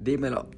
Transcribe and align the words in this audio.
Dímelo. 0.00 0.48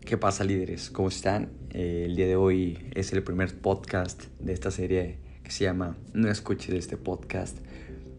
¿Qué 0.00 0.16
pasa 0.16 0.44
líderes? 0.44 0.90
¿Cómo 0.90 1.08
están? 1.08 1.50
Eh, 1.70 2.04
el 2.06 2.14
día 2.14 2.28
de 2.28 2.36
hoy 2.36 2.78
es 2.94 3.12
el 3.12 3.24
primer 3.24 3.60
podcast 3.60 4.26
de 4.38 4.52
esta 4.52 4.70
serie 4.70 5.18
que 5.42 5.50
se 5.50 5.64
llama 5.64 5.96
No 6.14 6.30
escuches 6.30 6.72
este 6.72 6.96
podcast. 6.96 7.58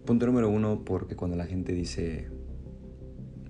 Punto 0.06 0.26
número 0.26 0.50
uno, 0.50 0.84
porque 0.84 1.16
cuando 1.16 1.38
la 1.38 1.46
gente 1.46 1.72
dice 1.72 2.30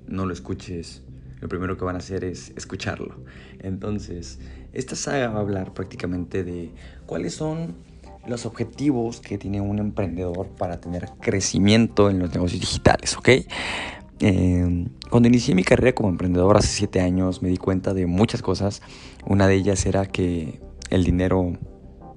no 0.06 0.28
lo 0.28 0.34
escuches, 0.34 1.02
lo 1.42 1.50
primero 1.50 1.76
que 1.76 1.86
van 1.86 1.96
a 1.96 2.00
hacer 2.00 2.24
es 2.24 2.54
escucharlo. 2.56 3.16
Entonces, 3.58 4.38
esta 4.74 4.96
saga 4.96 5.30
va 5.30 5.40
a 5.40 5.42
hablar 5.42 5.74
prácticamente 5.74 6.44
de 6.44 6.70
cuáles 7.08 7.34
son 7.34 7.74
los 8.28 8.46
objetivos 8.46 9.22
que 9.22 9.40
tiene 9.40 9.60
un 9.60 9.80
emprendedor 9.80 10.50
para 10.50 10.80
tener 10.80 11.10
crecimiento 11.20 12.12
en 12.12 12.20
los 12.20 12.32
negocios 12.32 12.62
digitales, 12.62 13.18
¿ok? 13.18 13.30
Eh, 14.20 14.88
cuando 15.10 15.28
inicié 15.28 15.56
mi 15.56 15.64
carrera 15.64 15.94
como 15.94 16.10
emprendedor 16.10 16.58
hace 16.58 16.68
7 16.68 17.02
años 17.02 17.42
me 17.42 17.50
di 17.50 17.58
cuenta 17.58 17.94
de 17.94 18.06
muchas 18.06 18.42
cosas. 18.42 18.82
Una 19.26 19.48
de 19.48 19.56
ellas 19.56 19.86
era 19.86 20.06
que 20.06 20.62
el 20.90 21.04
dinero 21.04 21.58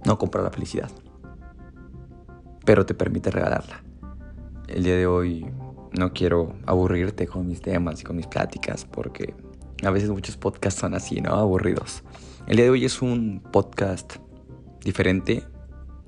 no 0.05 0.19
compra 0.19 0.43
la 0.43 0.51
felicidad, 0.51 0.91
pero 2.65 2.87
te 2.87 2.95
permite 2.95 3.31
regalarla. 3.31 3.83
El 4.69 4.85
día 4.85 4.97
de 4.97 5.07
hoy 5.07 5.47
no 5.99 6.13
quiero 6.13 6.55
aburrirte 6.67 7.27
con 7.27 7.47
mis 7.47 7.61
temas 7.61 8.01
y 8.01 8.05
con 8.05 8.17
mis 8.17 8.27
pláticas 8.27 8.85
porque 8.85 9.35
a 9.83 9.91
veces 9.91 10.11
muchos 10.11 10.37
podcasts 10.37 10.81
son 10.81 10.95
así, 10.95 11.21
¿no? 11.21 11.33
Aburridos. 11.33 12.03
El 12.47 12.57
día 12.57 12.67
de 12.67 12.71
hoy 12.71 12.85
es 12.85 13.03
un 13.03 13.43
podcast 13.53 14.17
diferente, 14.85 15.43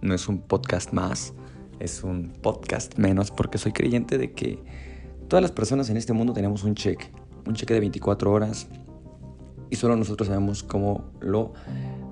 no 0.01 0.15
es 0.15 0.29
un 0.29 0.41
podcast 0.41 0.93
más, 0.93 1.35
es 1.81 2.03
un 2.03 2.33
podcast 2.43 2.97
menos 2.99 3.31
porque 3.31 3.59
soy 3.59 3.73
creyente 3.73 4.19
de 4.19 4.33
que 4.33 4.63
Todas 5.29 5.43
las 5.43 5.53
personas 5.53 5.91
en 5.91 5.99
este 5.99 6.15
mundo 6.15 6.33
tenemos 6.33 6.65
un 6.65 6.75
cheque, 6.75 7.13
un 7.47 7.53
cheque 7.53 7.75
de 7.75 7.81
24 7.81 8.33
horas 8.33 8.67
y 9.69 9.77
solo 9.77 9.95
nosotros 9.95 10.29
sabemos 10.29 10.63
cómo 10.63 11.13
lo 11.21 11.53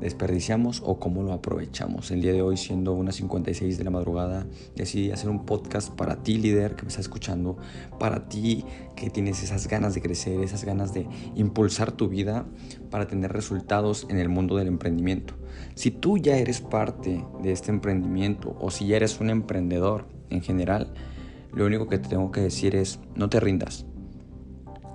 desperdiciamos 0.02 0.82
o 0.84 0.98
cómo 0.98 1.22
lo 1.22 1.32
aprovechamos. 1.32 2.10
El 2.10 2.20
día 2.20 2.34
de 2.34 2.42
hoy, 2.42 2.58
siendo 2.58 2.92
unas 2.92 3.14
56 3.14 3.78
de 3.78 3.84
la 3.84 3.90
madrugada, 3.90 4.46
decidí 4.74 5.12
hacer 5.12 5.30
un 5.30 5.46
podcast 5.46 5.94
para 5.94 6.22
ti, 6.22 6.36
líder, 6.36 6.76
que 6.76 6.82
me 6.82 6.88
está 6.88 7.00
escuchando, 7.00 7.56
para 7.98 8.28
ti 8.28 8.66
que 8.96 9.08
tienes 9.08 9.42
esas 9.42 9.66
ganas 9.66 9.94
de 9.94 10.02
crecer, 10.02 10.38
esas 10.42 10.64
ganas 10.64 10.92
de 10.92 11.08
impulsar 11.36 11.92
tu 11.92 12.10
vida 12.10 12.44
para 12.90 13.06
tener 13.06 13.32
resultados 13.32 14.06
en 14.10 14.18
el 14.18 14.28
mundo 14.28 14.56
del 14.56 14.68
emprendimiento. 14.68 15.32
Si 15.74 15.90
tú 15.90 16.18
ya 16.18 16.36
eres 16.36 16.60
parte 16.60 17.24
de 17.42 17.52
este 17.52 17.70
emprendimiento 17.70 18.54
o 18.60 18.70
si 18.70 18.88
ya 18.88 18.96
eres 18.96 19.18
un 19.20 19.30
emprendedor 19.30 20.06
en 20.28 20.42
general, 20.42 20.92
lo 21.52 21.66
único 21.66 21.88
que 21.88 21.98
te 21.98 22.08
tengo 22.08 22.30
que 22.30 22.40
decir 22.40 22.74
es, 22.74 23.00
no 23.14 23.28
te 23.28 23.40
rindas. 23.40 23.86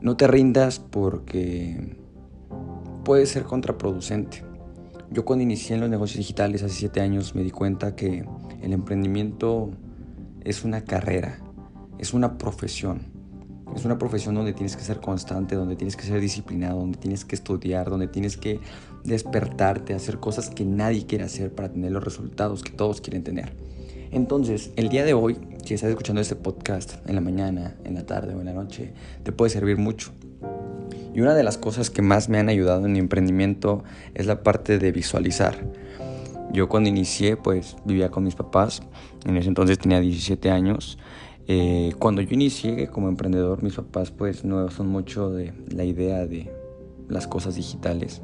No 0.01 0.17
te 0.17 0.27
rindas 0.27 0.79
porque 0.79 1.97
puede 3.03 3.25
ser 3.25 3.43
contraproducente. 3.43 4.43
Yo 5.09 5.25
cuando 5.25 5.43
inicié 5.43 5.75
en 5.75 5.81
los 5.81 5.89
negocios 5.89 6.19
digitales 6.19 6.63
hace 6.63 6.75
7 6.75 7.01
años 7.01 7.35
me 7.35 7.43
di 7.43 7.51
cuenta 7.51 7.95
que 7.95 8.25
el 8.61 8.73
emprendimiento 8.73 9.71
es 10.43 10.63
una 10.63 10.83
carrera, 10.85 11.39
es 11.99 12.13
una 12.13 12.37
profesión. 12.37 13.11
Es 13.75 13.85
una 13.85 13.97
profesión 13.97 14.35
donde 14.35 14.53
tienes 14.53 14.75
que 14.75 14.83
ser 14.83 14.99
constante, 14.99 15.55
donde 15.55 15.75
tienes 15.75 15.95
que 15.95 16.03
ser 16.03 16.19
disciplinado, 16.19 16.79
donde 16.79 16.97
tienes 16.97 17.23
que 17.23 17.35
estudiar, 17.35 17.89
donde 17.89 18.07
tienes 18.07 18.35
que 18.35 18.59
despertarte, 19.03 19.93
hacer 19.93 20.19
cosas 20.19 20.49
que 20.49 20.65
nadie 20.65 21.05
quiere 21.05 21.23
hacer 21.23 21.55
para 21.55 21.71
tener 21.71 21.91
los 21.91 22.03
resultados 22.03 22.63
que 22.63 22.71
todos 22.71 22.99
quieren 22.99 23.23
tener. 23.23 23.55
Entonces, 24.11 24.71
el 24.75 24.89
día 24.89 25.05
de 25.05 25.13
hoy, 25.13 25.37
si 25.63 25.73
estás 25.73 25.89
escuchando 25.89 26.21
este 26.21 26.35
podcast 26.35 26.95
en 27.07 27.15
la 27.15 27.21
mañana, 27.21 27.75
en 27.85 27.95
la 27.95 28.05
tarde 28.05 28.35
o 28.35 28.41
en 28.41 28.45
la 28.45 28.53
noche, 28.53 28.91
te 29.23 29.31
puede 29.31 29.49
servir 29.49 29.77
mucho. 29.77 30.11
Y 31.13 31.21
una 31.21 31.33
de 31.33 31.43
las 31.43 31.57
cosas 31.57 31.89
que 31.89 32.01
más 32.01 32.27
me 32.27 32.37
han 32.37 32.49
ayudado 32.49 32.85
en 32.85 32.91
mi 32.91 32.99
emprendimiento 32.99 33.85
es 34.13 34.25
la 34.25 34.43
parte 34.43 34.79
de 34.79 34.91
visualizar. 34.91 35.65
Yo 36.51 36.67
cuando 36.67 36.89
inicié, 36.89 37.37
pues 37.37 37.77
vivía 37.85 38.09
con 38.11 38.25
mis 38.25 38.35
papás, 38.35 38.83
en 39.25 39.37
ese 39.37 39.47
entonces 39.47 39.79
tenía 39.79 40.01
17 40.01 40.51
años. 40.51 40.97
Eh, 41.47 41.93
cuando 41.97 42.21
yo 42.21 42.33
inicié 42.33 42.87
como 42.87 43.07
emprendedor, 43.07 43.63
mis 43.63 43.75
papás 43.75 44.11
pues 44.11 44.43
no 44.43 44.69
son 44.71 44.87
mucho 44.87 45.29
de 45.29 45.53
la 45.73 45.85
idea 45.85 46.27
de 46.27 46.51
las 47.07 47.27
cosas 47.27 47.55
digitales. 47.55 48.21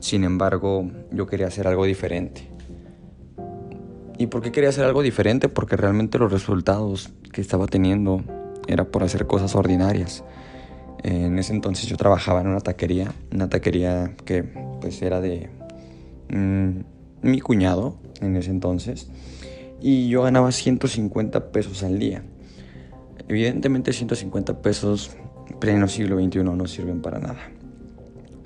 Sin 0.00 0.22
embargo, 0.22 0.90
yo 1.10 1.26
quería 1.26 1.46
hacer 1.46 1.66
algo 1.66 1.86
diferente. 1.86 2.55
¿Y 4.18 4.28
por 4.28 4.40
qué 4.40 4.50
quería 4.50 4.70
hacer 4.70 4.84
algo 4.84 5.02
diferente? 5.02 5.48
Porque 5.48 5.76
realmente 5.76 6.18
los 6.18 6.32
resultados 6.32 7.10
que 7.32 7.40
estaba 7.40 7.66
teniendo 7.66 8.22
era 8.66 8.84
por 8.84 9.02
hacer 9.02 9.26
cosas 9.26 9.54
ordinarias. 9.54 10.24
En 11.02 11.38
ese 11.38 11.52
entonces 11.52 11.86
yo 11.86 11.96
trabajaba 11.96 12.40
en 12.40 12.48
una 12.48 12.60
taquería, 12.60 13.12
una 13.32 13.48
taquería 13.48 14.14
que 14.24 14.42
pues 14.80 15.02
era 15.02 15.20
de 15.20 15.50
mm, 16.30 16.80
mi 17.22 17.40
cuñado 17.40 17.98
en 18.20 18.36
ese 18.36 18.50
entonces 18.50 19.08
y 19.80 20.08
yo 20.08 20.22
ganaba 20.22 20.50
150 20.50 21.52
pesos 21.52 21.82
al 21.82 21.98
día. 21.98 22.22
Evidentemente 23.28 23.92
150 23.92 24.62
pesos 24.62 25.10
pleno 25.60 25.88
siglo 25.88 26.18
XXI 26.18 26.42
no 26.42 26.66
sirven 26.66 27.02
para 27.02 27.18
nada. 27.18 27.50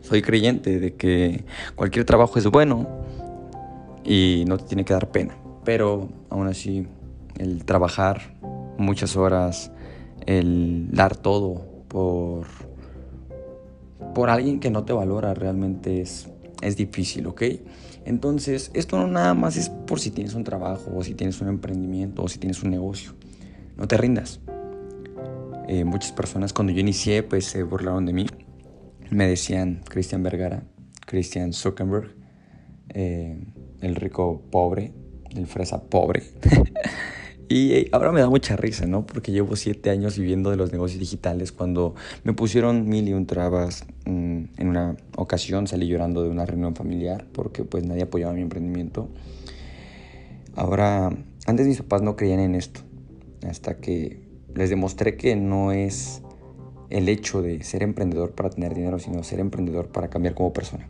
Soy 0.02 0.22
creyente 0.22 0.81
de 0.81 0.94
que 0.94 1.44
cualquier 1.76 2.04
trabajo 2.04 2.38
es 2.38 2.47
bueno 2.47 2.88
y 4.04 4.44
no 4.48 4.58
te 4.58 4.64
tiene 4.64 4.84
que 4.84 4.92
dar 4.92 5.10
pena. 5.10 5.37
Pero 5.65 6.09
aún 6.31 6.47
así, 6.47 6.87
el 7.38 7.65
trabajar 7.65 8.37
muchas 8.78 9.16
horas, 9.16 9.71
el 10.26 10.88
dar 10.91 11.16
todo 11.16 11.84
por, 11.88 12.47
por 14.15 14.31
alguien 14.31 14.60
que 14.60 14.70
no 14.70 14.84
te 14.84 14.93
valora 14.93 15.34
realmente 15.34 16.00
es, 16.00 16.28
es 16.62 16.76
difícil, 16.76 17.26
¿ok? 17.26 17.43
Entonces, 18.04 18.70
esto 18.75 18.99
no 18.99 19.06
nada 19.06 19.34
más 19.34 19.56
es 19.56 19.69
por 19.69 20.00
si 20.00 20.10
tienes 20.10 20.34
un 20.34 20.44
trabajo 20.44 20.91
o 20.94 21.04
si 21.04 21.15
tienes 21.15 21.41
un 21.41 21.49
emprendimiento 21.49 22.22
o 22.22 22.28
si 22.28 22.38
tienes 22.38 22.62
un 22.62 22.70
negocio. 22.70 23.12
No 23.76 23.87
te 23.87 23.97
rindas. 23.97 24.41
Eh, 25.69 25.84
muchas 25.84 26.12
personas 26.12 26.53
cuando 26.53 26.72
yo 26.72 26.81
inicié 26.81 27.22
pues 27.22 27.44
se 27.44 27.62
burlaron 27.62 28.06
de 28.06 28.12
mí. 28.12 28.26
Me 29.10 29.26
decían 29.26 29.82
Christian 29.88 30.22
Vergara, 30.22 30.65
Christian 31.06 31.53
Zuckerberg, 31.53 32.15
eh, 32.88 33.44
el 33.81 33.97
rico 33.97 34.43
pobre, 34.50 34.93
el 35.37 35.47
fresa 35.47 35.83
pobre. 35.83 36.23
y 37.49 37.73
eh, 37.73 37.89
ahora 37.93 38.13
me 38.13 38.21
da 38.21 38.29
mucha 38.29 38.57
risa, 38.57 38.87
¿no? 38.87 39.07
Porque 39.07 39.33
llevo 39.33 39.57
siete 39.57 39.91
años 39.91 40.19
viviendo 40.19 40.51
de 40.51 40.57
los 40.57 40.73
negocios 40.73 41.01
digitales. 41.01 41.53
Cuando 41.53 41.95
me 42.25 42.33
pusieron 42.33 42.89
mil 42.89 43.09
y 43.09 43.13
un 43.13 43.27
trabas, 43.27 43.85
mm, 44.07 44.45
en 44.57 44.69
una 44.69 44.97
ocasión 45.17 45.67
salí 45.67 45.89
llorando 45.89 46.23
de 46.23 46.31
una 46.31 46.47
reunión 46.47 46.75
familiar 46.75 47.27
porque 47.33 47.65
pues 47.65 47.85
nadie 47.85 48.03
apoyaba 48.03 48.33
mi 48.33 48.43
emprendimiento. 48.43 49.09
Ahora, 50.57 51.11
antes 51.47 51.67
mis 51.67 51.79
papás 51.79 52.03
no 52.03 52.17
creían 52.17 52.41
en 52.41 52.55
esto. 52.55 52.81
Hasta 53.49 53.79
que 53.79 54.21
les 54.55 54.71
demostré 54.71 55.17
que 55.17 55.37
no 55.37 55.73
es 55.73 56.23
el 56.91 57.09
hecho 57.09 57.41
de 57.41 57.62
ser 57.62 57.83
emprendedor 57.83 58.33
para 58.33 58.51
tener 58.51 58.75
dinero, 58.75 58.99
sino 58.99 59.23
ser 59.23 59.41
emprendedor 59.41 59.89
para 59.89 60.11
cambiar 60.11 60.35
como 60.35 60.53
persona. 60.53 60.89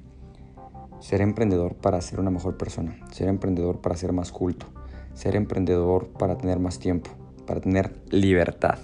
Ser 1.01 1.23
emprendedor 1.23 1.77
para 1.77 2.01
ser 2.03 2.21
una 2.21 2.31
mejor 2.31 2.59
persona. 2.59 2.99
Ser 3.11 3.29
emprendedor 3.29 3.81
para 3.81 3.97
ser 3.97 4.13
más 4.13 4.31
culto. 4.33 4.67
Ser 5.15 5.35
emprendedor 5.35 6.09
para 6.09 6.37
tener 6.37 6.59
más 6.59 6.79
tiempo. 6.79 7.11
Para 7.47 7.63
tener 7.63 7.91
libertad. 8.11 8.79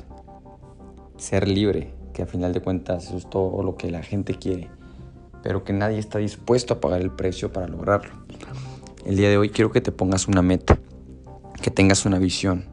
Ser 1.18 1.46
libre, 1.46 1.92
que 2.14 2.22
a 2.22 2.26
final 2.26 2.54
de 2.54 2.62
cuentas 2.62 3.10
es 3.10 3.28
todo 3.28 3.62
lo 3.62 3.76
que 3.76 3.90
la 3.90 4.02
gente 4.02 4.34
quiere. 4.34 4.70
Pero 5.42 5.62
que 5.62 5.74
nadie 5.74 5.98
está 5.98 6.18
dispuesto 6.18 6.74
a 6.74 6.80
pagar 6.80 7.02
el 7.02 7.10
precio 7.10 7.52
para 7.52 7.68
lograrlo. 7.68 8.14
El 9.04 9.16
día 9.16 9.28
de 9.28 9.36
hoy 9.36 9.50
quiero 9.50 9.70
que 9.70 9.82
te 9.82 9.92
pongas 9.92 10.26
una 10.26 10.40
meta. 10.40 10.78
Que 11.60 11.70
tengas 11.70 12.06
una 12.06 12.18
visión. 12.18 12.64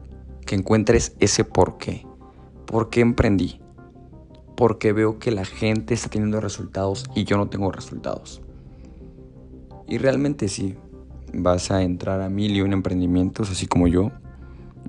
Que 0.46 0.54
encuentres 0.54 1.14
ese 1.20 1.44
por 1.44 1.76
qué. 1.76 2.06
¿Por 2.64 2.88
qué 2.88 3.02
emprendí? 3.02 3.60
Porque 4.56 4.94
veo 4.94 5.18
que 5.18 5.32
la 5.32 5.44
gente 5.44 5.92
está 5.92 6.08
teniendo 6.08 6.40
resultados 6.40 7.04
y 7.14 7.24
yo 7.24 7.36
no 7.36 7.48
tengo 7.48 7.70
resultados. 7.70 8.40
Y 9.86 9.98
realmente 9.98 10.48
sí, 10.48 10.76
vas 11.32 11.70
a 11.70 11.82
entrar 11.82 12.20
a 12.20 12.28
mil 12.28 12.56
y 12.56 12.62
un 12.62 12.72
emprendimientos, 12.72 13.50
así 13.50 13.66
como 13.66 13.86
yo, 13.88 14.10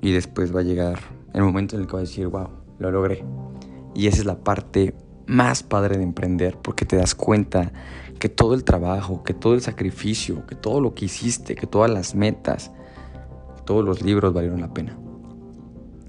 y 0.00 0.12
después 0.12 0.54
va 0.54 0.60
a 0.60 0.64
llegar 0.64 0.98
el 1.34 1.42
momento 1.42 1.76
en 1.76 1.82
el 1.82 1.86
que 1.86 1.94
vas 1.94 2.00
a 2.00 2.06
decir, 2.06 2.28
wow, 2.28 2.48
lo 2.78 2.90
logré. 2.90 3.24
Y 3.94 4.06
esa 4.06 4.18
es 4.18 4.26
la 4.26 4.38
parte 4.38 4.94
más 5.26 5.62
padre 5.62 5.98
de 5.98 6.04
emprender, 6.04 6.56
porque 6.62 6.84
te 6.84 6.96
das 6.96 7.14
cuenta 7.14 7.72
que 8.18 8.28
todo 8.28 8.54
el 8.54 8.64
trabajo, 8.64 9.22
que 9.22 9.34
todo 9.34 9.54
el 9.54 9.60
sacrificio, 9.60 10.46
que 10.46 10.54
todo 10.54 10.80
lo 10.80 10.94
que 10.94 11.06
hiciste, 11.06 11.54
que 11.54 11.66
todas 11.66 11.90
las 11.90 12.14
metas, 12.14 12.70
todos 13.64 13.84
los 13.84 14.02
libros 14.02 14.32
valieron 14.32 14.60
la 14.60 14.72
pena. 14.72 14.96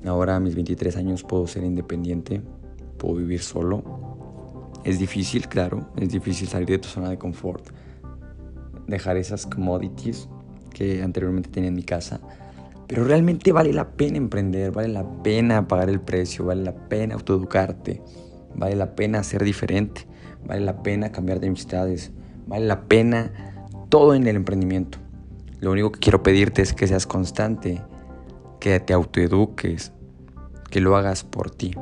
Ahora 0.05 0.35
a 0.35 0.39
mis 0.39 0.55
23 0.55 0.95
años 0.95 1.23
puedo 1.23 1.47
ser 1.47 1.63
independiente, 1.63 2.41
puedo 2.97 3.15
vivir 3.15 3.41
solo. 3.41 3.83
Es 4.85 4.99
difícil, 4.99 5.47
claro, 5.49 5.89
es 5.97 6.09
difícil 6.09 6.47
salir 6.47 6.67
de 6.67 6.77
tu 6.77 6.87
zona 6.87 7.09
de 7.09 7.17
confort 7.17 7.67
dejar 8.87 9.17
esas 9.17 9.45
commodities 9.45 10.27
que 10.73 11.03
anteriormente 11.03 11.49
tenía 11.49 11.69
en 11.69 11.75
mi 11.75 11.83
casa. 11.83 12.19
Pero 12.87 13.03
realmente 13.03 13.51
vale 13.51 13.73
la 13.73 13.91
pena 13.91 14.17
emprender, 14.17 14.71
vale 14.71 14.87
la 14.87 15.05
pena 15.21 15.67
pagar 15.67 15.89
el 15.89 15.99
precio, 15.99 16.45
vale 16.45 16.63
la 16.63 16.73
pena 16.73 17.15
autoeducarte, 17.15 18.01
vale 18.55 18.75
la 18.75 18.95
pena 18.95 19.23
ser 19.23 19.43
diferente, 19.43 20.07
vale 20.45 20.61
la 20.61 20.81
pena 20.83 21.11
cambiar 21.11 21.39
de 21.39 21.47
amistades, 21.47 22.11
vale 22.47 22.65
la 22.65 22.83
pena 22.83 23.65
todo 23.89 24.13
en 24.13 24.25
el 24.27 24.37
emprendimiento. 24.37 24.99
Lo 25.59 25.71
único 25.71 25.91
que 25.91 25.99
quiero 25.99 26.23
pedirte 26.23 26.61
es 26.61 26.73
que 26.73 26.87
seas 26.87 27.07
constante, 27.07 27.81
que 28.59 28.79
te 28.79 28.93
autoeduques, 28.93 29.91
que 30.69 30.79
lo 30.79 30.95
hagas 30.95 31.23
por 31.23 31.51
ti. 31.51 31.73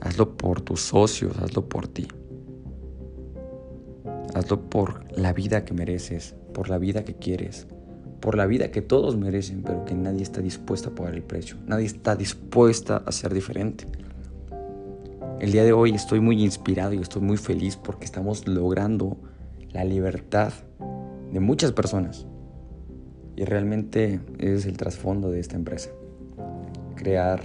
Hazlo 0.00 0.36
por 0.36 0.60
tus 0.60 0.80
socios, 0.80 1.36
hazlo 1.38 1.68
por 1.68 1.88
ti. 1.88 2.06
Hazlo 4.34 4.68
por 4.68 5.04
la 5.16 5.32
vida 5.32 5.64
que 5.64 5.74
mereces, 5.74 6.34
por 6.52 6.68
la 6.68 6.78
vida 6.78 7.04
que 7.04 7.14
quieres, 7.14 7.66
por 8.20 8.36
la 8.36 8.46
vida 8.46 8.70
que 8.70 8.82
todos 8.82 9.16
merecen, 9.16 9.62
pero 9.62 9.84
que 9.84 9.94
nadie 9.94 10.22
está 10.22 10.40
dispuesto 10.40 10.90
a 10.90 10.94
pagar 10.94 11.14
el 11.14 11.22
precio. 11.22 11.56
Nadie 11.66 11.86
está 11.86 12.16
dispuesta 12.16 13.02
a 13.04 13.12
ser 13.12 13.32
diferente. 13.32 13.86
El 15.40 15.52
día 15.52 15.62
de 15.62 15.72
hoy 15.72 15.92
estoy 15.92 16.20
muy 16.20 16.42
inspirado 16.42 16.94
y 16.94 16.98
estoy 16.98 17.22
muy 17.22 17.36
feliz 17.36 17.76
porque 17.76 18.04
estamos 18.04 18.48
logrando 18.48 19.16
la 19.70 19.84
libertad 19.84 20.52
de 21.32 21.40
muchas 21.40 21.72
personas. 21.72 22.26
Y 23.36 23.44
realmente 23.44 24.20
es 24.38 24.66
el 24.66 24.76
trasfondo 24.76 25.30
de 25.30 25.38
esta 25.38 25.54
empresa. 25.54 25.90
Crear 26.96 27.40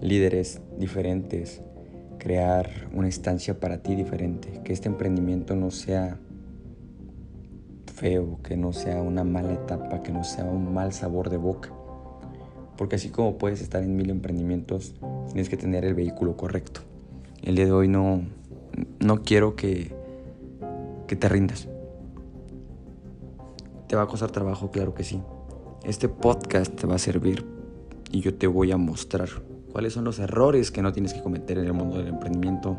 líderes 0.00 0.62
diferentes, 0.78 1.60
crear 2.28 2.68
una 2.92 3.06
instancia 3.06 3.58
para 3.58 3.78
ti 3.78 3.94
diferente, 3.94 4.60
que 4.62 4.74
este 4.74 4.86
emprendimiento 4.86 5.56
no 5.56 5.70
sea 5.70 6.18
feo, 7.94 8.38
que 8.42 8.54
no 8.54 8.74
sea 8.74 9.00
una 9.00 9.24
mala 9.24 9.54
etapa, 9.54 10.02
que 10.02 10.12
no 10.12 10.24
sea 10.24 10.44
un 10.44 10.74
mal 10.74 10.92
sabor 10.92 11.30
de 11.30 11.38
boca. 11.38 11.70
Porque 12.76 12.96
así 12.96 13.08
como 13.08 13.38
puedes 13.38 13.62
estar 13.62 13.82
en 13.82 13.96
mil 13.96 14.10
emprendimientos, 14.10 14.94
tienes 15.28 15.48
que 15.48 15.56
tener 15.56 15.86
el 15.86 15.94
vehículo 15.94 16.36
correcto. 16.36 16.82
El 17.42 17.56
día 17.56 17.64
de 17.64 17.72
hoy 17.72 17.88
no, 17.88 18.20
no 19.00 19.22
quiero 19.22 19.56
que, 19.56 19.94
que 21.06 21.16
te 21.16 21.30
rindas. 21.30 21.66
¿Te 23.86 23.96
va 23.96 24.02
a 24.02 24.06
costar 24.06 24.30
trabajo? 24.32 24.70
Claro 24.70 24.92
que 24.92 25.02
sí. 25.02 25.22
Este 25.82 26.10
podcast 26.10 26.74
te 26.74 26.86
va 26.86 26.96
a 26.96 26.98
servir 26.98 27.46
y 28.12 28.20
yo 28.20 28.34
te 28.34 28.46
voy 28.46 28.70
a 28.70 28.76
mostrar 28.76 29.47
cuáles 29.72 29.92
son 29.92 30.04
los 30.04 30.18
errores 30.18 30.70
que 30.70 30.82
no 30.82 30.92
tienes 30.92 31.14
que 31.14 31.22
cometer 31.22 31.58
en 31.58 31.66
el 31.66 31.72
mundo 31.72 31.98
del 31.98 32.08
emprendimiento. 32.08 32.78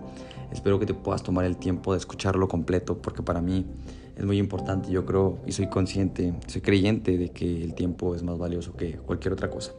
Espero 0.52 0.80
que 0.80 0.86
te 0.86 0.94
puedas 0.94 1.24
tomar 1.24 1.46
el 1.46 1.58
tiempo 1.58 1.94
de 1.94 2.00
escucharlo 2.00 2.48
completo 2.48 3.02
porque 3.02 3.24
para 3.24 3.42
mí 3.42 3.66
es 4.16 4.26
muy 4.26 4.38
importante. 4.38 4.92
Yo 4.92 5.06
creo 5.06 5.40
y 5.46 5.52
soy 5.52 5.68
consciente, 5.68 6.34
soy 6.48 6.62
creyente 6.62 7.18
de 7.18 7.30
que 7.30 7.64
el 7.64 7.74
tiempo 7.74 8.16
es 8.16 8.24
más 8.24 8.38
valioso 8.38 8.76
que 8.76 8.98
cualquier 8.98 9.34
otra 9.34 9.50
cosa. 9.50 9.72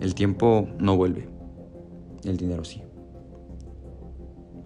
El 0.00 0.14
tiempo 0.14 0.68
no 0.78 0.96
vuelve, 0.96 1.28
el 2.24 2.36
dinero 2.36 2.64
sí. 2.64 2.82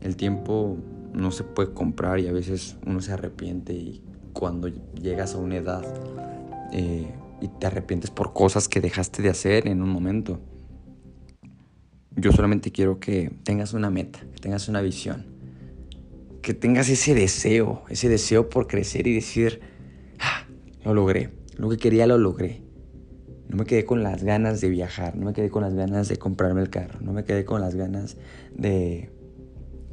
El 0.01 0.17
tiempo 0.17 0.77
no 1.13 1.31
se 1.31 1.45
puede 1.45 1.73
comprar 1.73 2.21
y 2.21 2.29
a 2.29 2.33
veces 2.33 2.77
uno 2.87 3.01
se 3.01 3.13
arrepiente 3.13 3.73
y 3.73 4.03
cuando 4.33 4.69
llegas 4.69 5.35
a 5.35 5.39
una 5.39 5.57
edad 5.57 5.85
eh, 6.73 7.13
y 7.41 7.49
te 7.49 7.67
arrepientes 7.67 8.11
por 8.11 8.33
cosas 8.33 8.69
que 8.69 8.81
dejaste 8.81 9.23
de 9.23 9.31
hacer 9.31 9.69
en 9.69 9.83
un 9.83 9.89
momento. 9.89 10.39
Yo 12.17 12.33
solamente 12.33 12.73
quiero 12.73 12.99
que 12.99 13.33
tengas 13.45 13.73
una 13.73 13.91
meta, 13.91 14.21
que 14.33 14.41
tengas 14.41 14.69
una 14.69 14.83
visión 14.83 15.41
que 16.43 16.55
tengas 16.55 16.89
ese 16.89 17.15
deseo, 17.15 17.83
ese 17.89 18.09
deseo 18.09 18.49
por 18.49 18.67
crecer 18.67 19.07
y 19.07 19.15
decir, 19.15 19.61
ah, 20.19 20.47
lo 20.85 20.95
logré, 20.95 21.31
lo 21.57 21.69
que 21.69 21.77
quería 21.77 22.07
lo 22.07 22.19
logré. 22.19 22.63
No 23.49 23.57
me 23.57 23.65
quedé 23.65 23.85
con 23.85 24.03
las 24.03 24.23
ganas 24.23 24.61
de 24.61 24.69
viajar, 24.69 25.17
no 25.17 25.27
me 25.27 25.33
quedé 25.33 25.51
con 25.51 25.63
las 25.63 25.75
ganas 25.75 26.09
de 26.09 26.17
comprarme 26.17 26.63
el 26.63 26.71
carro, 26.71 27.01
no 27.01 27.13
me 27.13 27.25
quedé 27.25 27.45
con 27.45 27.61
las 27.61 27.75
ganas 27.75 28.17
de 28.55 29.11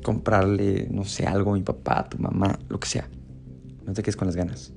comprarle, 0.03 0.87
no 0.91 1.05
sé, 1.05 1.25
algo 1.25 1.51
a 1.51 1.53
mi 1.55 1.63
papá, 1.63 1.99
a 1.99 2.09
tu 2.09 2.19
mamá, 2.19 2.59
lo 2.69 2.79
que 2.79 2.87
sea. 2.87 3.09
No 3.85 3.93
te 3.93 4.03
quedes 4.03 4.15
con 4.15 4.27
las 4.27 4.35
ganas. 4.35 4.73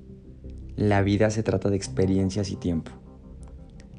La 0.76 1.02
vida 1.02 1.31
se 1.31 1.43
trata 1.43 1.69
de 1.69 1.76
experiencias 1.76 2.50
y 2.50 2.56
tiempo. 2.56 2.90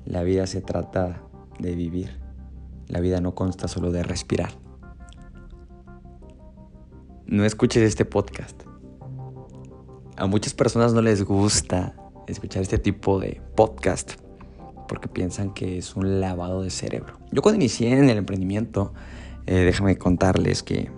La 0.06 0.24
vida 0.24 0.48
se 0.48 0.62
trata 0.62 1.22
de 1.60 1.76
vivir. 1.76 2.21
La 2.92 3.00
vida 3.00 3.22
no 3.22 3.34
consta 3.34 3.68
solo 3.68 3.92
de 3.92 4.04
respirar 4.04 4.52
no 7.32 7.46
escuches 7.46 7.82
este 7.84 8.04
podcast. 8.04 8.64
A 10.18 10.28
muchas 10.28 10.54
personas 10.54 10.94
no 10.94 11.02
les 11.02 11.24
gusta 11.24 11.96
escuchar 12.28 12.62
este 12.62 12.78
tipo 12.78 13.22
de 13.22 13.42
podcast 13.56 14.16
porque 14.90 15.08
piensan 15.08 15.54
que 15.54 15.78
es 15.78 15.96
un 15.96 16.20
lavado 16.20 16.62
de 16.62 16.70
cerebro. 16.70 17.20
Yo 17.32 17.42
cuando 17.42 17.56
inicié 17.56 17.94
en 17.94 18.10
el 18.10 18.18
emprendimiento, 18.18 18.94
eh, 19.48 19.64
déjame 19.64 19.98
contarles 19.98 20.62
que, 20.62 20.92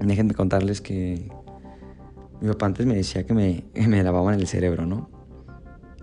déjenme 0.00 0.34
contarles 0.34 0.82
que 0.82 1.30
mi 2.42 2.48
papá 2.48 2.66
antes 2.66 2.84
me 2.84 2.94
decía 2.94 3.24
que 3.24 3.32
me, 3.32 3.64
me 3.88 4.02
lavaban 4.02 4.34
el 4.34 4.46
cerebro, 4.46 4.84
¿no? 4.84 5.08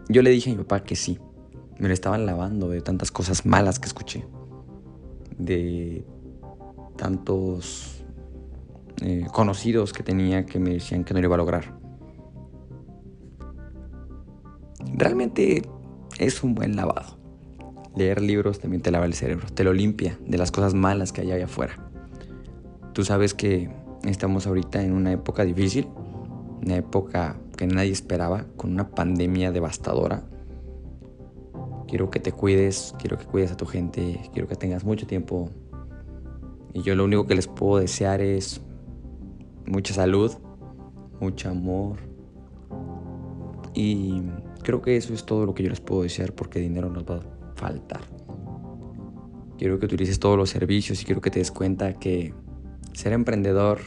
Yo 0.09 0.23
le 0.23 0.31
dije 0.31 0.49
a 0.49 0.53
mi 0.55 0.63
papá 0.63 0.83
que 0.83 0.95
sí, 0.95 1.19
me 1.77 1.87
lo 1.87 1.93
estaban 1.93 2.25
lavando 2.25 2.67
de 2.67 2.81
tantas 2.81 3.11
cosas 3.11 3.45
malas 3.45 3.77
que 3.77 3.85
escuché, 3.85 4.25
de 5.37 6.05
tantos 6.97 8.03
eh, 9.01 9.25
conocidos 9.33 9.93
que 9.93 10.03
tenía 10.03 10.45
que 10.45 10.59
me 10.59 10.71
decían 10.71 11.03
que 11.03 11.13
no 11.13 11.21
lo 11.21 11.27
iba 11.27 11.35
a 11.35 11.37
lograr. 11.37 11.79
Realmente 14.93 15.63
es 16.19 16.43
un 16.43 16.53
buen 16.53 16.75
lavado. 16.75 17.17
Leer 17.95 18.21
libros 18.21 18.59
también 18.59 18.81
te 18.81 18.91
lava 18.91 19.05
el 19.05 19.13
cerebro, 19.13 19.47
te 19.53 19.63
lo 19.63 19.73
limpia 19.73 20.17
de 20.25 20.37
las 20.37 20.51
cosas 20.51 20.73
malas 20.73 21.11
que 21.11 21.21
hay 21.21 21.31
allá 21.31 21.45
afuera. 21.45 21.91
Tú 22.93 23.03
sabes 23.03 23.33
que 23.33 23.69
estamos 24.03 24.47
ahorita 24.47 24.83
en 24.83 24.93
una 24.93 25.11
época 25.11 25.43
difícil, 25.43 25.87
una 26.63 26.75
época 26.75 27.37
que 27.57 27.67
nadie 27.67 27.91
esperaba, 27.91 28.45
con 28.57 28.71
una 28.71 28.89
pandemia 28.89 29.51
devastadora. 29.51 30.23
Quiero 31.91 32.09
que 32.09 32.21
te 32.21 32.31
cuides, 32.31 32.95
quiero 32.99 33.17
que 33.17 33.25
cuides 33.25 33.51
a 33.51 33.57
tu 33.57 33.65
gente, 33.65 34.21
quiero 34.31 34.47
que 34.47 34.55
tengas 34.55 34.85
mucho 34.85 35.05
tiempo. 35.05 35.49
Y 36.73 36.83
yo 36.83 36.95
lo 36.95 37.03
único 37.03 37.27
que 37.27 37.35
les 37.35 37.47
puedo 37.47 37.81
desear 37.81 38.21
es 38.21 38.61
mucha 39.65 39.93
salud, 39.93 40.31
mucho 41.19 41.49
amor. 41.49 41.97
Y 43.73 44.21
creo 44.63 44.81
que 44.81 44.95
eso 44.95 45.13
es 45.13 45.25
todo 45.25 45.45
lo 45.45 45.53
que 45.53 45.63
yo 45.63 45.69
les 45.69 45.81
puedo 45.81 46.03
desear 46.03 46.31
porque 46.31 46.61
dinero 46.61 46.89
nos 46.89 47.03
va 47.03 47.17
a 47.17 47.55
faltar. 47.55 47.99
Quiero 49.57 49.77
que 49.77 49.85
utilices 49.87 50.17
todos 50.17 50.37
los 50.37 50.49
servicios 50.49 51.01
y 51.01 51.03
quiero 51.03 51.19
que 51.19 51.29
te 51.29 51.39
des 51.39 51.51
cuenta 51.51 51.99
que 51.99 52.33
ser 52.93 53.11
emprendedor 53.11 53.79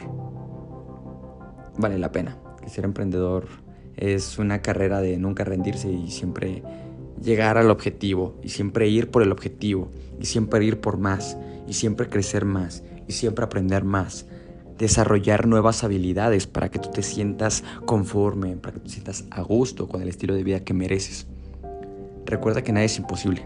vale 1.79 1.97
la 1.97 2.11
pena. 2.11 2.37
Que 2.61 2.69
ser 2.69 2.85
emprendedor 2.85 3.47
es 3.97 4.37
una 4.37 4.61
carrera 4.61 5.01
de 5.01 5.17
nunca 5.17 5.43
rendirse 5.43 5.91
y 5.91 6.11
siempre 6.11 6.61
llegar 7.21 7.57
al 7.57 7.71
objetivo 7.71 8.35
y 8.43 8.49
siempre 8.49 8.87
ir 8.87 9.09
por 9.09 9.23
el 9.23 9.31
objetivo 9.31 9.89
y 10.19 10.25
siempre 10.25 10.63
ir 10.63 10.79
por 10.81 10.97
más 10.97 11.37
y 11.67 11.73
siempre 11.73 12.07
crecer 12.07 12.45
más 12.45 12.83
y 13.07 13.13
siempre 13.13 13.45
aprender 13.45 13.83
más 13.83 14.25
desarrollar 14.77 15.47
nuevas 15.47 15.83
habilidades 15.83 16.47
para 16.47 16.69
que 16.69 16.79
tú 16.79 16.89
te 16.89 17.01
sientas 17.01 17.63
conforme, 17.85 18.57
para 18.57 18.73
que 18.73 18.79
tú 18.79 18.85
te 18.85 18.91
sientas 18.91 19.25
a 19.31 19.41
gusto 19.41 19.87
con 19.87 20.01
el 20.01 20.09
estilo 20.09 20.33
de 20.33 20.43
vida 20.43 20.61
que 20.61 20.73
mereces. 20.73 21.27
Recuerda 22.25 22.63
que 22.63 22.73
nada 22.73 22.85
es 22.85 22.97
imposible. 22.97 23.45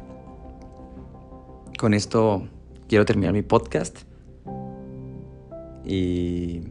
Con 1.77 1.93
esto 1.93 2.47
quiero 2.88 3.05
terminar 3.05 3.33
mi 3.33 3.41
podcast. 3.41 3.99
Y 5.85 6.61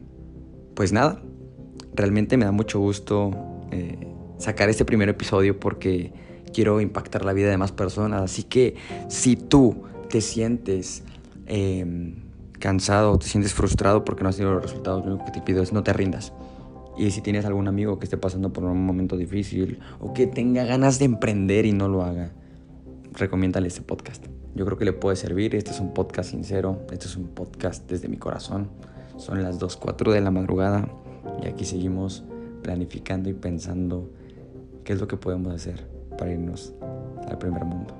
pues 0.75 0.93
nada, 0.93 1.23
realmente 1.95 2.37
me 2.37 2.45
da 2.45 2.53
mucho 2.53 2.79
gusto 2.79 3.31
eh, 3.71 3.99
sacar 4.39 4.69
este 4.69 4.85
primer 4.85 5.09
episodio 5.09 5.59
porque 5.59 6.13
quiero 6.53 6.81
impactar 6.81 7.25
la 7.25 7.33
vida 7.33 7.51
de 7.51 7.59
más 7.59 7.73
personas. 7.73 8.23
Así 8.23 8.43
que 8.43 8.77
si 9.09 9.37
tú 9.37 9.83
te 10.09 10.21
sientes... 10.21 11.03
Em, 11.47 12.29
cansado 12.59 13.19
te 13.19 13.27
sientes 13.27 13.55
frustrado 13.55 14.05
porque 14.05 14.23
no 14.23 14.29
has 14.29 14.37
tenido 14.37 14.55
los 14.55 14.63
resultados, 14.63 15.05
lo 15.05 15.13
único 15.13 15.27
que 15.27 15.33
te 15.33 15.41
pido 15.41 15.63
es 15.63 15.73
no 15.73 15.83
te 15.83 15.93
rindas. 15.93 16.33
Y 16.97 17.11
si 17.13 17.21
tienes 17.21 17.45
algún 17.45 17.69
amigo 17.69 17.99
que 17.99 18.05
esté 18.05 18.17
pasando 18.17 18.53
por 18.53 18.65
un 18.65 18.85
momento 18.85 19.17
difícil 19.17 19.79
o 20.01 20.13
que 20.13 20.27
tenga 20.27 20.65
ganas 20.65 20.99
de 20.99 21.05
emprender 21.05 21.65
y 21.65 21.73
no 21.73 21.89
lo 21.89 22.03
haga, 22.03 22.33
recomiéndale 23.13 23.69
este 23.69 23.83
podcast. 23.83 24.27
Yo 24.57 24.65
creo 24.67 24.77
que 24.77 24.85
le 24.85 24.93
puede 24.93 25.15
servir. 25.15 25.55
Este 25.55 25.71
es 25.71 25.79
un 25.79 25.95
podcast 25.95 26.31
sincero. 26.31 26.81
Este 26.91 27.07
es 27.07 27.17
un 27.17 27.29
podcast 27.29 27.89
desde 27.89 28.09
mi 28.09 28.17
corazón. 28.17 28.69
Son 29.17 29.45
las 29.45 29.61
2, 29.61 29.77
4 29.77 30.13
de 30.13 30.21
la 30.21 30.33
madrugada 30.33 30.89
y 31.41 31.47
aquí 31.47 31.65
seguimos 31.65 32.25
planificando 32.63 33.31
y 33.31 33.35
pensando 33.35 34.11
qué 34.83 34.95
es 34.95 35.01
lo 35.01 35.07
que 35.07 35.17
podemos 35.17 35.55
hacer 35.55 35.98
para 36.19 36.33
irnos 36.33 36.75
al 37.27 37.39
primer 37.39 37.65
mundo. 37.65 37.95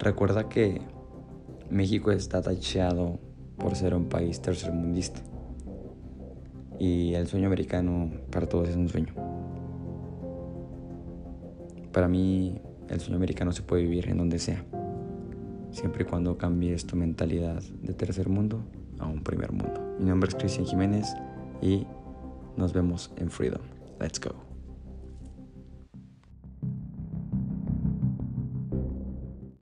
Recuerda 0.00 0.48
que 0.48 0.80
México 1.70 2.10
está 2.10 2.42
tacheado 2.42 3.20
por 3.56 3.76
ser 3.76 3.94
un 3.94 4.08
país 4.08 4.40
tercermundista. 4.40 5.20
Y 6.78 7.14
el 7.14 7.26
sueño 7.26 7.46
americano 7.46 8.10
para 8.30 8.48
todos 8.48 8.68
es 8.68 8.76
un 8.76 8.88
sueño. 8.88 9.14
Para 11.92 12.08
mí 12.08 12.60
el 12.88 13.00
sueño 13.00 13.16
americano 13.16 13.52
se 13.52 13.62
puede 13.62 13.82
vivir 13.82 14.08
en 14.08 14.18
donde 14.18 14.38
sea, 14.38 14.64
siempre 15.70 16.04
y 16.04 16.06
cuando 16.06 16.36
cambies 16.36 16.86
tu 16.86 16.94
mentalidad 16.96 17.62
de 17.82 17.94
tercer 17.94 18.28
mundo 18.28 18.62
a 18.98 19.06
un 19.06 19.22
primer 19.22 19.52
mundo. 19.52 19.96
Mi 19.98 20.04
nombre 20.04 20.28
es 20.28 20.34
Cristian 20.34 20.66
Jiménez 20.66 21.14
y 21.62 21.86
nos 22.56 22.72
vemos 22.72 23.12
en 23.16 23.30
Freedom. 23.30 23.62
Let's 23.98 24.20
go. 24.20 24.45